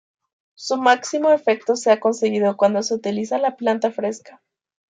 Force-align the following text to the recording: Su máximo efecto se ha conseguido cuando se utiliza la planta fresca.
Su 0.55 0.77
máximo 0.77 1.31
efecto 1.31 1.75
se 1.75 1.91
ha 1.91 1.99
conseguido 1.99 2.57
cuando 2.57 2.81
se 2.81 2.95
utiliza 2.95 3.37
la 3.37 3.55
planta 3.55 3.91
fresca. 3.91 4.41